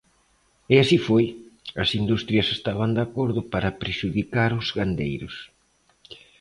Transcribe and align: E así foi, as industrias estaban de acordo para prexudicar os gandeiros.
E 0.73 0.75
así 0.83 0.97
foi, 1.07 1.25
as 1.83 1.89
industrias 2.01 2.47
estaban 2.57 2.89
de 2.97 3.01
acordo 3.07 3.41
para 3.53 3.75
prexudicar 3.83 4.51
os 4.61 4.67
gandeiros. 4.77 5.35